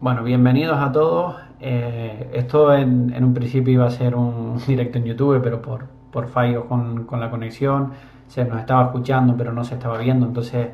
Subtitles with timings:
[0.00, 1.36] Bueno, bienvenidos a todos.
[1.60, 6.28] Eh, esto en, un principio iba a ser un directo en YouTube, pero por, por
[6.28, 7.92] fallos con, la conexión
[8.26, 10.26] se nos estaba escuchando, pero no se estaba viendo.
[10.26, 10.68] Entonces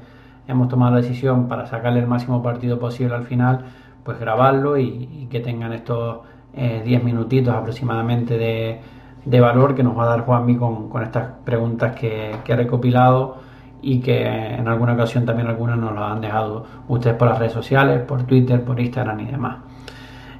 [0.49, 3.67] hemos tomado la decisión para sacarle el máximo partido posible al final,
[4.05, 6.21] pues grabarlo y, que tengan estos
[6.55, 11.31] 10 eh, minutitos aproximadamente de, valor que nos va a dar Juanmi con, con estas
[11.45, 13.50] preguntas que, que he recopilado
[13.83, 17.53] y que en alguna ocasión también algunas nos lo han dejado ustedes por las redes
[17.53, 19.59] sociales, por Twitter, por Instagram y demás.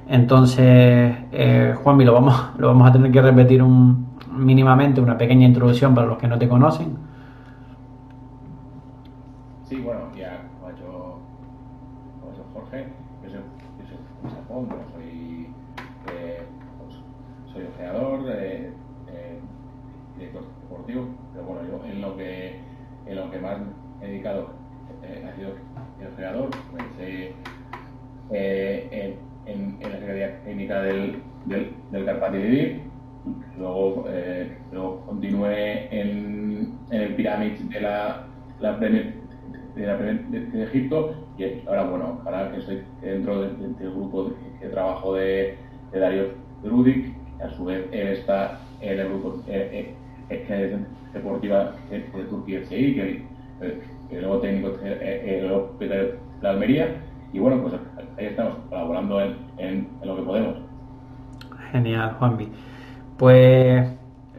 [0.07, 5.45] Entonces, eh, Juanmi, lo vamos, lo vamos a tener que repetir un, mínimamente, una pequeña
[5.45, 6.97] introducción para los que no te conocen.
[9.63, 11.19] Sí, bueno, ya como ha hecho,
[12.53, 12.87] Jorge,
[13.23, 15.47] yo soy, yo soy Japón, soy,
[16.13, 16.43] eh,
[16.77, 16.99] pues,
[17.53, 18.73] soy ojeador, eh,
[19.07, 19.39] eh,
[20.17, 22.59] director deportivo, pero bueno, yo en lo que
[23.05, 23.57] en que más
[24.01, 24.49] he dedicado
[25.03, 25.49] eh, ha sido
[26.01, 26.49] el creador.
[26.69, 27.33] Comencé
[28.31, 32.81] eh, en, en, la Secretaría Técnica del, del, del Carpati
[33.57, 38.27] luego, eh, luego continué en, en el Pirámide de la,
[38.79, 39.13] Premier,
[39.75, 45.15] de, la de, Egipto y ahora, bueno, ahora que estoy dentro del, grupo de, trabajo
[45.15, 45.57] de,
[45.91, 46.29] Dario
[46.63, 49.93] Rudik, a su vez él está en el grupo eh,
[50.31, 50.77] eh,
[51.13, 53.25] deportiva de, Turquía FCI, que,
[54.09, 56.87] que luego técnico de la Almería.
[57.33, 57.73] Y bueno, pues
[58.17, 60.55] ahí estamos colaborando en, lo que podemos.
[61.71, 62.49] Genial, Juanvi.
[63.17, 63.87] Pues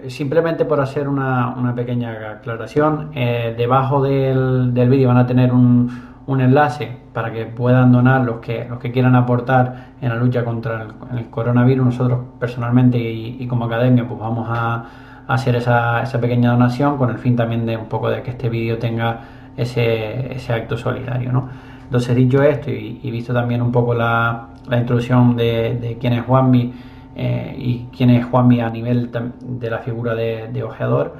[0.08, 5.88] simplemente por hacer una, pequeña aclaración, eh, debajo del, del vídeo van a tener un,
[6.26, 10.44] un, enlace para que puedan donar los que, los que quieran aportar en la lucha
[10.44, 11.86] contra el, coronavirus.
[11.86, 14.84] Nosotros personalmente y como academia pues vamos a
[15.26, 18.48] hacer esa, esa pequeña donación con el fin también de un poco de que este
[18.48, 19.20] vídeo tenga
[19.56, 21.32] ese, ese acto solidario.
[21.32, 21.48] ¿no?
[21.84, 26.24] Entonces, dicho esto y, visto también un poco la, la introducción de, de, quién es
[26.24, 26.72] Juanmi
[27.14, 29.10] eh, y quién es Juanmi a nivel
[29.42, 31.14] de la figura de, de ojeador,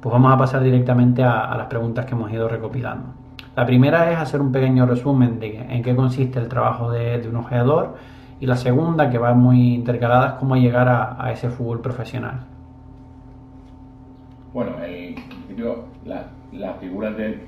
[0.00, 3.14] pues vamos a pasar directamente a, las preguntas que hemos ido recopilando.
[3.56, 7.28] La primera es hacer un pequeño resumen de en qué consiste el trabajo de, de
[7.28, 7.96] un ojeador
[8.38, 10.88] y la segunda, que va muy intercalada, es cómo llegar
[11.18, 12.57] a ese fútbol profesional.
[14.54, 17.42] Bueno, en principio la, la figura del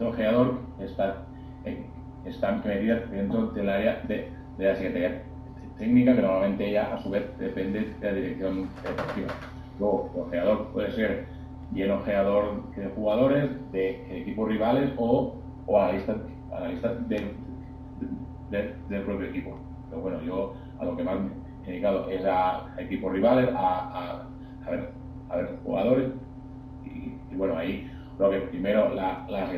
[0.00, 1.24] ojeador está,
[1.66, 1.84] eh,
[2.24, 5.22] está medida dentro del área de, de, la Secretaría
[5.76, 9.34] Técnica, que normalmente ella a su vez depende de la dirección deportiva.
[9.78, 11.26] Luego, el ojeador puede ser
[11.72, 15.36] bien ojeador de jugadores, de, equipos rivales o,
[15.66, 16.16] o analista,
[16.56, 17.34] analista de,
[18.50, 19.58] del propio equipo.
[19.90, 21.30] Pero bueno, yo a lo que más me
[21.66, 24.24] he dedicado es a, equipos rivales, a,
[24.66, 25.01] a ver
[25.32, 26.10] a ver jugadores.
[26.84, 29.50] Y, bueno, ahí lo que primero la, la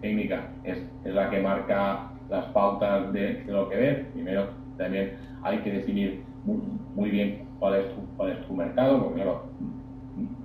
[0.00, 4.06] técnica es, es, la que marca las pautas de, lo que ves.
[4.12, 5.12] Primero también
[5.42, 9.44] hay que definir muy, bien cuál es, tu, cuál es tu mercado, porque claro,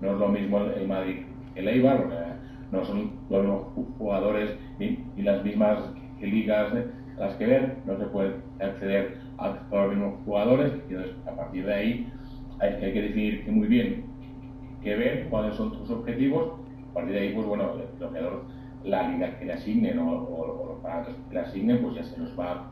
[0.01, 1.17] no es lo mismo el Madrid
[1.53, 2.37] que el Eibar,
[2.71, 3.67] no son los mismos
[3.97, 5.79] jugadores ni, las mismas
[6.21, 6.71] ligas
[7.17, 11.31] a las que ver, no se puede acceder a, los mismos jugadores, y entonces a
[11.31, 12.13] partir de ahí
[12.59, 14.16] hay, hay que definir muy bien
[14.81, 16.53] que ver cuáles son tus objetivos.
[16.91, 18.43] A partir de ahí, pues bueno, el ojeador,
[18.83, 22.37] la liga que le asignen o, los parámetros que le asignen, pues ya se los
[22.39, 22.69] va,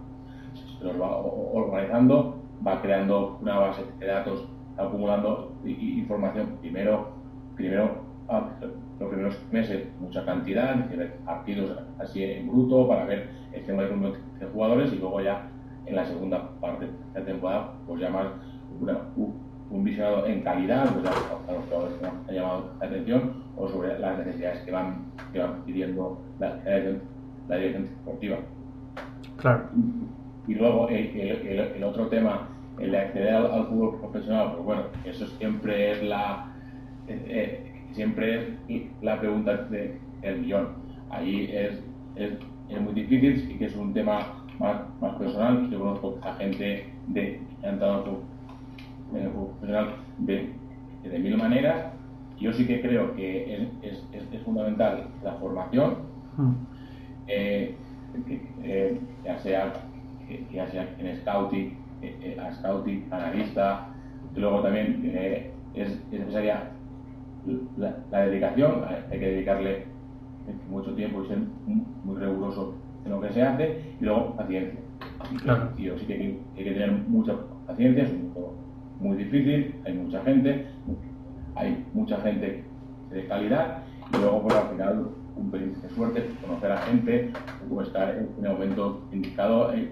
[0.77, 7.09] se los va organizando, va creando una base de datos, acumulando información primero,
[7.55, 8.49] primero ah,
[8.99, 10.75] los primeros meses mucha cantidad,
[11.25, 15.49] partidos así en bruto para ver el tema de jugadores y luego ya
[15.85, 18.27] en la segunda parte de la temporada pues ya más
[18.79, 18.99] una,
[19.69, 23.97] un visionado en calidad pues, a, los jugadores que han llamado la atención o sobre
[23.99, 26.59] las necesidades que van, que van pidiendo la,
[27.47, 28.37] la, dirección deportiva.
[29.37, 29.69] Claro.
[30.47, 32.49] Y, luego el, el, el, otro tema,
[32.79, 36.51] el de acceder al, fútbol profesional, pues bueno, eso siempre es la
[37.07, 40.69] eh, eh, siempre es la pregunta del el millón.
[41.09, 41.81] Ahí es,
[42.15, 42.33] es,
[42.69, 45.69] es, muy difícil y que es un tema más, más personal.
[45.69, 47.41] Yo conozco a gente de,
[49.12, 50.54] que ha entrado profesional de,
[51.04, 51.94] de, mil maneras.
[52.40, 55.96] Yo sí que creo que es, es, es fundamental la formación,
[56.36, 56.52] hmm.
[57.28, 57.75] eh,
[58.63, 59.74] eh, ya, sea,
[60.52, 63.88] ya sea en scouting, eh, a scouting, analista,
[64.36, 65.12] y luego también
[65.74, 66.72] es, necesaria
[67.78, 69.86] la, la, dedicación, hay que dedicarle
[70.69, 71.40] mucho tiempo y ser
[72.04, 72.75] muy riguroso
[73.06, 74.80] en lo que se hace, y luego paciencia.
[75.78, 77.34] Y, yo sí que hay, que tener mucha
[77.66, 78.31] paciencia, es un
[79.00, 80.68] muy difícil, hay mucha gente,
[81.56, 82.63] hay mucha gente
[83.12, 83.80] de calidad
[84.13, 87.31] y luego pues, al final un pelín de suerte, conocer a gente
[87.69, 89.92] o estar en el momento indicado en,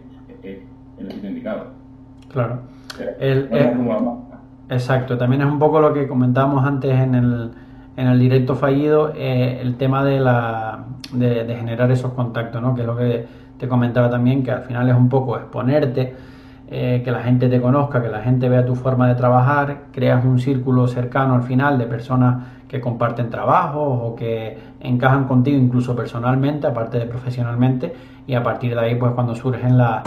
[1.43, 1.67] complicado.
[2.31, 2.61] Claro.
[4.69, 7.51] exacto, también es un poco lo que comentábamos antes en el,
[7.97, 12.73] en el directo fallido, eh, el tema de, la, de, de, generar esos contactos, ¿no?
[12.73, 13.25] que es lo que
[13.57, 16.15] te comentaba también, que al final es un poco exponerte,
[16.75, 20.25] eh, que la gente te conozca, que la gente vea tu forma de trabajar, creas
[20.25, 25.95] un círculo cercano al final de personas que comparten trabajos o que encajan contigo incluso
[25.95, 27.93] personalmente, aparte de profesionalmente,
[28.25, 30.03] y a partir de ahí pues cuando surgen las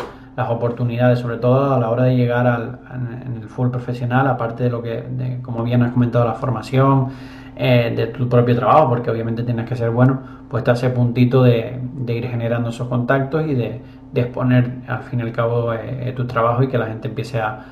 [0.49, 4.71] oportunidades, sobre todo a la hora de llegar al en el full profesional, aparte de
[4.71, 7.11] lo que, como bien has comentado, la formación,
[7.59, 10.21] eh, de tu propio trabajo, porque obviamente tienes que ser bueno,
[10.51, 13.81] pues está ese puntito de, ir generando esos contactos y de,
[14.15, 17.65] exponer al fin y al cabo eh, tu trabajo y que la gente empiece a,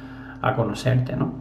[0.56, 1.32] conocerte, ¿no?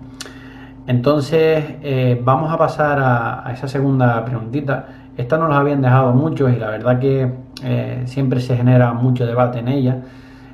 [0.88, 4.88] Entonces, eh, vamos a pasar a, esa segunda preguntita.
[5.18, 7.30] Esta nos la habían dejado muchos y la verdad que
[8.06, 10.01] siempre se genera mucho debate en ella.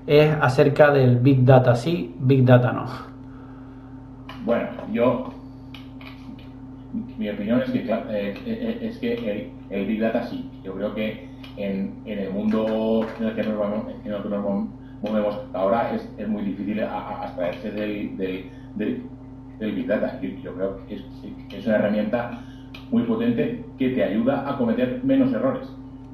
[0.08, 2.86] Es acerca del Big Data sí, Big Data no.
[4.44, 5.32] Bueno, yo
[7.18, 10.50] mi opinión es que, eh, eh, es que el, Big Data sí.
[10.64, 11.29] Yo creo que
[11.60, 13.56] en, en el mundo en el que nos,
[15.02, 18.46] movemos ahora es, es muy difícil abstraerse del, del,
[19.60, 20.20] del, Big Data.
[20.22, 21.04] Yo, creo que es,
[21.54, 22.42] es, una herramienta
[22.92, 25.68] muy potente que te ayuda a cometer menos errores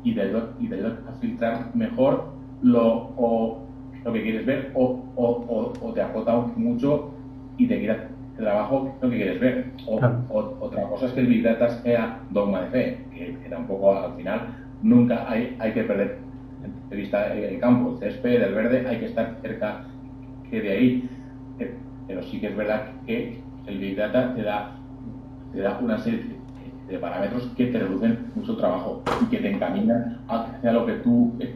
[0.04, 2.26] y te ayuda, y te ayuda a filtrar mejor
[2.62, 3.62] lo, o,
[4.04, 7.12] lo que quieres ver o, o, o, te acota mucho
[7.58, 8.08] y te queda
[8.38, 9.72] trabajo lo que quieres ver.
[9.88, 9.96] O,
[10.60, 14.65] otra cosa es que el Big Data sea dogma de fe, que, tampoco al final
[14.86, 16.20] nunca hay, hay que perder
[16.90, 19.84] de vista el campo, el césped, el verde, hay que estar cerca
[20.62, 21.10] de ahí.
[21.60, 21.74] Eh,
[22.08, 24.72] pero sí que es verdad que el Big Data te da,
[25.52, 26.36] te da una serie
[26.88, 31.34] de parámetros que te reducen mucho trabajo y que te encaminan hacia lo que tú,
[31.40, 31.56] eh,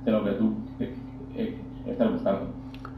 [0.00, 0.54] hacia lo que tú
[1.36, 1.56] eh,
[1.86, 2.48] estás buscando.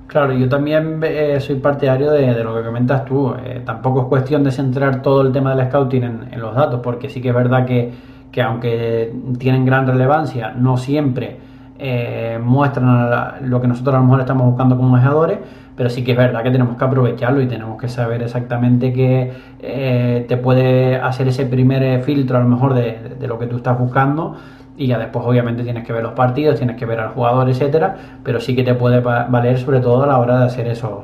[0.08, 1.02] Claro, yo también
[1.38, 3.34] soy partidario de, lo que comentas tú.
[3.67, 7.20] Tampoco es cuestión de centrar todo el tema del scouting en, los datos, porque sí
[7.20, 7.93] que es verdad que,
[8.37, 11.39] aunque tienen gran relevancia, no siempre
[11.79, 15.39] eh, muestran lo que nosotros a lo mejor estamos buscando como manejadores,
[15.77, 20.25] pero sí que es verdad que tenemos que aprovecharlo y tenemos que saber exactamente qué
[20.29, 23.79] te puede hacer ese primer filtro a lo mejor de, de lo que tú estás
[23.79, 24.37] buscando
[24.79, 27.97] y ya después obviamente tienes que ver los partidos, tienes que ver al jugador, etcétera,
[28.23, 31.01] pero sí que te puede valer sobre todo a la hora de hacer esos,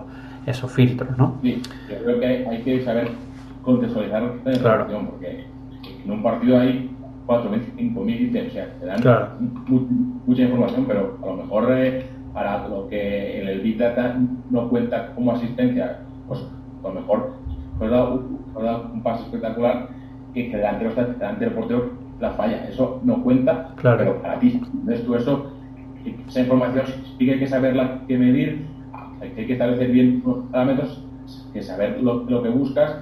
[0.46, 1.38] esos filtros, ¿no?
[1.42, 1.60] Sí,
[1.90, 3.08] yo creo que hay, que saber
[3.62, 5.46] contextualizar la información, porque
[6.04, 6.93] en un partido hay
[7.26, 9.52] 4.000, 5.000 ítems, o sea, te dan
[10.26, 14.18] mucha información, pero a lo mejor eh, para lo que en el Big Data
[14.50, 16.40] no cuenta como asistencia, pues
[16.82, 17.32] a lo mejor
[17.80, 18.22] has dado,
[18.54, 19.88] dado un paso espectacular
[20.34, 21.90] y que delante delantero portero
[22.20, 22.68] la falla.
[22.68, 24.60] Eso no cuenta, pero para ti.
[24.72, 25.52] Entonces tú eso,
[26.28, 26.86] esa información
[27.18, 28.66] sí que hay que saberla, que medir,
[29.20, 31.04] hay que establecer bien los parámetros,
[31.52, 32.98] que saber lo, que buscas,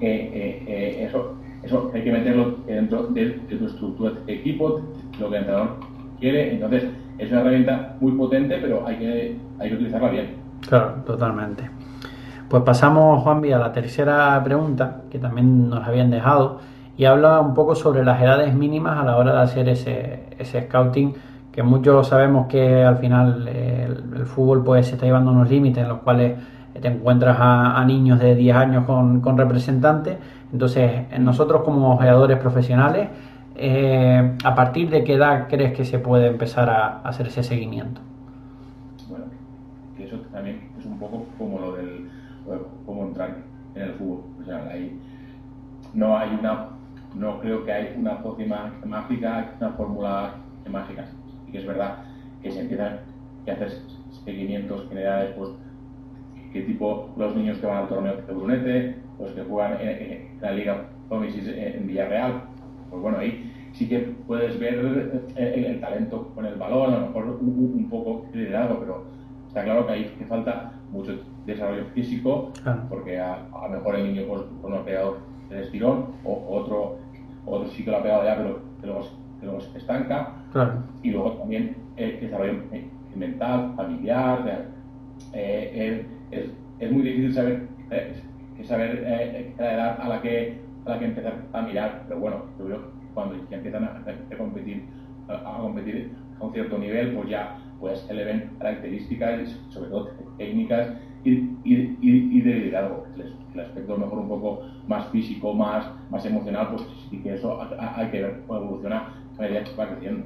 [0.00, 4.80] eh, eh, eso, eso hay que meterlo dentro de, tu estructura de equipo,
[5.20, 5.76] lo que el entrenador
[6.18, 6.54] quiere.
[6.54, 6.84] Entonces
[7.18, 10.26] es una herramienta muy potente, pero hay que, hay que utilizarla bien.
[10.68, 11.68] Claro, totalmente.
[12.48, 16.60] Pues pasamos, Juanvi, a la tercera pregunta que también nos habían dejado
[16.96, 20.62] y habla un poco sobre las edades mínimas a la hora de hacer ese, ese
[20.62, 21.14] scouting,
[21.50, 25.82] que muchos sabemos que al final eh, el, fútbol pues se está llevando unos límites
[25.82, 26.34] en los cuales
[26.78, 30.16] te encuentras a, niños de 10 años con, con, representantes.
[30.52, 33.08] Entonces, nosotros como jugadores profesionales,
[33.54, 38.00] eh, ¿a partir de qué edad crees que se puede empezar a, hacer ese seguimiento?
[39.08, 39.24] Bueno,
[39.96, 42.08] que eso también es un poco como lo del
[42.84, 43.36] cómo entrar
[43.74, 44.24] en el fútbol.
[44.40, 45.00] O sea, ahí
[45.94, 46.68] no hay una
[47.14, 50.34] no creo que hay una pócima mágica, una fórmula
[50.70, 51.06] mágica.
[51.48, 51.98] Y que es verdad
[52.42, 53.00] que se empiezan
[53.46, 53.72] a hacer
[54.24, 55.50] seguimientos generales, pues
[56.52, 60.52] qué tipo los niños que van al torneo de Brunete, los que juegan en, la
[60.52, 62.42] Liga Promisis en Villarreal,
[62.90, 67.38] pues bueno, ahí sí que puedes ver el, talento con el balón, a lo mejor
[67.40, 69.04] un, poco liderado, pero
[69.48, 72.52] está claro que ahí falta mucho desarrollo físico,
[72.88, 75.18] porque a, lo mejor el niño pues, no ha pegado
[75.50, 76.98] el estirón, o otro
[77.46, 80.34] otro sí que lo ha pegado ya, pero que luego, se estanca.
[81.02, 82.62] Y luego también el desarrollo
[83.14, 84.66] mental, familiar.
[85.32, 88.14] Eh, es, es, muy difícil saber, eh,
[88.64, 92.44] saber eh, la edad a la, que, a la que empezar a mirar, pero bueno,
[92.58, 94.02] yo creo que cuando ya empiezan a,
[94.36, 94.84] competir
[95.28, 100.10] a, competir a un cierto nivel, pues ya pues se le ven características, sobre todo
[100.38, 100.88] técnicas
[101.24, 101.30] y,
[101.64, 103.04] y, y de liderazgo.
[103.54, 108.08] El aspecto mejor un poco más físico, más, más emocional, pues sí que eso hay
[108.08, 110.24] que ver cómo evoluciona a medida que va creciendo.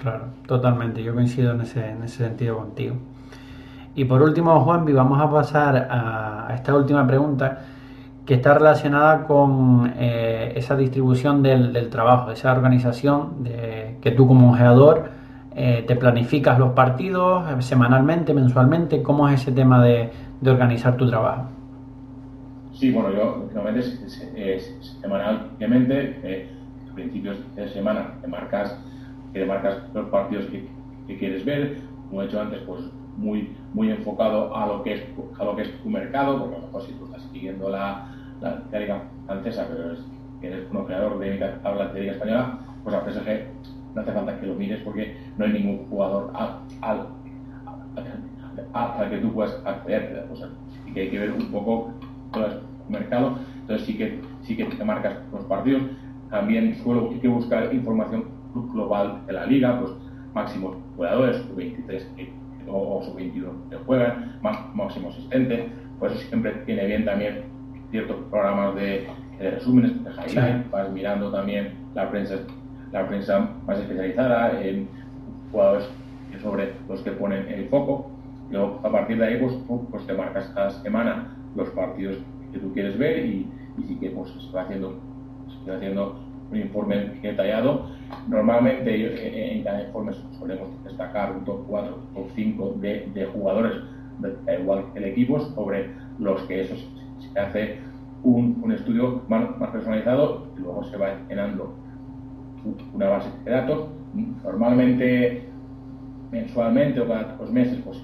[0.00, 1.02] Claro, totalmente.
[1.02, 2.96] Yo coincido en ese, en ese sentido contigo.
[3.94, 7.58] Y por último, Juanvi, vamos a pasar a, esta última pregunta
[8.26, 14.50] que está relacionada con eh, esa distribución del, trabajo, esa organización de, que tú como
[14.50, 15.10] ojeador
[15.54, 20.10] eh, te planificas los partidos eh, semanalmente, mensualmente, ¿cómo es ese tema de,
[20.44, 21.46] organizar tu trabajo?
[22.72, 23.48] Sí, bueno, yo
[24.36, 26.48] es, semanalmente,
[26.90, 28.78] a principios de semana te marcas,
[29.46, 30.68] marcas los partidos que,
[31.16, 31.78] quieres ver,
[32.08, 32.82] como he hecho antes, pues
[33.16, 35.02] muy, muy enfocado a lo, que es,
[35.38, 38.15] a lo que es tu mercado, porque a lo mejor si tú estás siguiendo la,
[38.40, 39.96] la, liga francesa, pero
[40.42, 43.46] eres un creador de habla de liga española, pues al PSG
[43.94, 47.08] no hace falta que lo mires porque no hay ningún jugador al,
[48.72, 50.26] al, que tú puedas acceder.
[50.30, 50.48] O sea,
[50.84, 51.90] sí que hay que ver un poco
[52.32, 53.38] todo el mercado.
[53.60, 55.82] Entonces sí que, sí que te marcas los partidos.
[56.30, 58.24] También suelo que buscar información
[58.72, 59.92] global de la liga, pues
[60.34, 62.06] máximos jugadores, 23
[62.68, 67.44] o, sub-22 que juegan, más, máximo asistente, pues eso siempre tiene bien también
[67.90, 69.06] ciertos programas de,
[69.38, 72.36] resúmenes, de highlight, vas mirando también la prensa,
[72.92, 74.88] la prensa más especializada en
[75.52, 75.88] jugadores
[76.42, 78.10] sobre los que ponen el foco.
[78.50, 79.54] Luego, a partir de ahí, pues,
[79.90, 82.18] pues te marcas cada semana los partidos
[82.52, 84.94] que tú quieres ver y, y sí que pues se va haciendo,
[85.64, 87.86] se va haciendo un informe detallado.
[88.28, 93.72] Normalmente en cada informe solemos destacar un top 4, top 5 de, de jugadores,
[94.20, 96.76] da igual el equipo, sobre los que eso
[97.36, 97.78] se hace
[98.22, 101.74] un, un estudio más, más, personalizado y luego se va llenando
[102.94, 103.88] una base de datos.
[104.42, 105.44] Normalmente,
[106.32, 108.02] mensualmente o cada dos meses, pues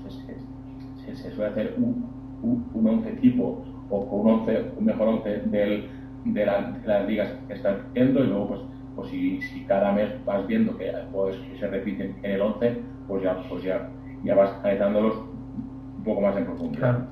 [1.07, 2.05] se, se suele hacer un,
[2.43, 5.89] un, un, once tipo o un, once, un mejor once del
[6.27, 8.61] de, las ligas que están viendo y luego pues,
[8.95, 13.23] pues si, si, cada mes vas viendo que pues, se repiten en el 11 pues
[13.25, 13.89] ya pues ya,
[14.23, 17.09] ya vas analizándolos un poco más en profundidad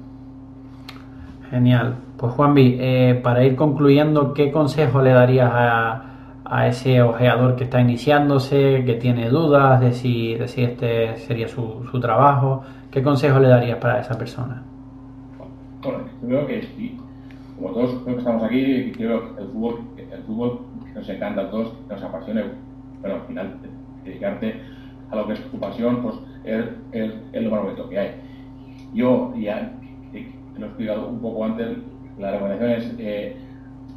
[1.50, 1.96] Genial.
[2.16, 6.04] Pues Juanvi, eh, para ir concluyendo, ¿qué consejo le darías a,
[6.44, 11.48] a, ese ojeador que está iniciándose, que tiene dudas de si, de si este sería
[11.48, 12.62] su, su trabajo?
[12.90, 14.62] ¿Qué consejo le darías para esa persona?
[15.82, 16.68] Bueno, yo creo que
[17.60, 20.60] como todos los que estamos aquí, creo que el fútbol, el fútbol
[20.94, 22.44] nos encanta a todos, nos apasiona,
[23.02, 23.58] pero al final
[24.04, 24.60] dedicarte
[25.10, 28.10] a lo que es tu pasión, pues es, es, lo más bonito que hay.
[28.94, 29.72] Yo ya
[30.58, 31.78] lo he explicado un poco antes,
[32.18, 33.36] la recomendación es eh,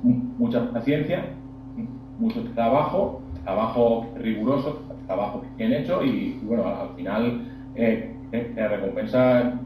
[0.04, 1.26] mucha paciencia,
[2.20, 7.42] mucho trabajo, trabajo riguroso, trabajo bien hecho y, bueno, al final
[7.76, 9.60] eh, eh, la recompensa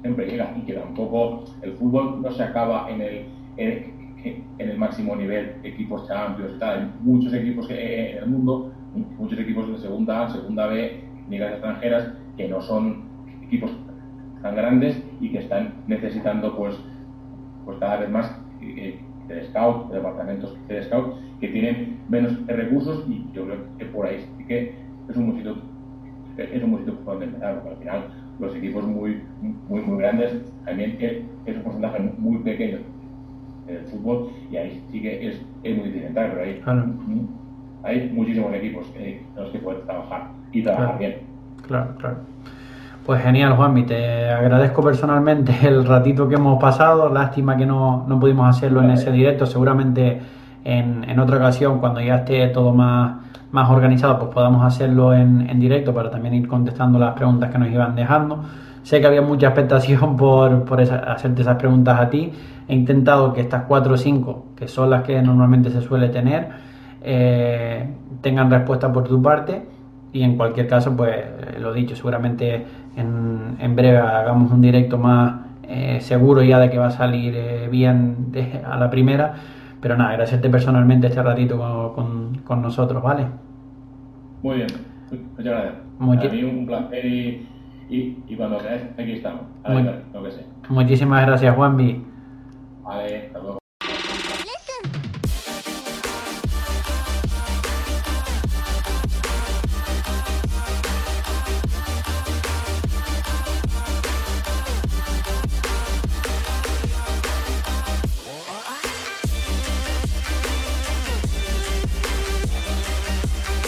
[0.00, 3.26] siempre llega y que tampoco el fútbol no se acaba en el,
[3.56, 6.78] en, el máximo nivel, equipos champions tal.
[6.78, 8.72] Hay muchos equipos en el mundo,
[9.18, 13.04] muchos equipos de segunda A, segunda B, ligas extranjeras, que no son
[13.42, 13.70] equipos
[14.44, 16.78] tan grandes y que están necesitando pues,
[17.64, 23.06] pues cada vez más eh, de scout, de departamentos de scout que tienen menos recursos
[23.08, 24.74] y yo creo que por ahí sí que
[25.08, 25.56] es un sitio
[26.36, 28.04] es un sitio donde empezar, porque al final
[28.38, 29.22] los equipos muy,
[29.68, 30.98] muy, muy grandes, también
[31.46, 32.78] es un porcentaje muy pequeño
[33.66, 36.60] del fútbol y ahí sí que es, es muy difícil entrar, pero hay,
[37.82, 41.14] hay muchísimos equipos en los que puedes trabajar y trabajar bien.
[41.66, 42.16] Claro, claro.
[43.04, 47.10] Pues genial, Juanmi, te agradezco personalmente el ratito que hemos pasado.
[47.10, 49.44] Lástima que no, no pudimos hacerlo en ese directo.
[49.44, 50.22] Seguramente
[50.64, 53.16] en, en, otra ocasión, cuando ya esté todo más,
[53.52, 57.58] más organizado, pues podamos hacerlo en, en, directo para también ir contestando las preguntas que
[57.58, 58.42] nos iban dejando.
[58.82, 62.32] Sé que había mucha expectación por, por hacerte esas preguntas a ti.
[62.66, 66.48] He intentado que estas cuatro o cinco, que son las que normalmente se suele tener,
[67.02, 67.86] eh,
[68.22, 69.73] tengan respuesta por tu parte.
[70.14, 72.64] Y en cualquier caso, pues eh, lo dicho, seguramente
[72.96, 77.68] en, en breve hagamos un directo más eh, seguro ya de que va a salir
[77.70, 78.32] bien
[78.64, 79.34] a la primera
[79.84, 81.58] pero nada, agradecerte personalmente este ratito
[81.94, 83.26] con, con, nosotros, ¿vale?
[84.42, 84.68] Muy bien,
[85.36, 85.74] muchas gracias.
[85.98, 87.46] Muy Para mí un placer y,
[87.90, 89.42] y, y cuando queráis, aquí estamos.
[89.62, 90.46] A ver, lo que sé.
[90.70, 92.02] Muchísimas gracias, Juanvi.
[92.82, 93.63] Vale, hasta luego.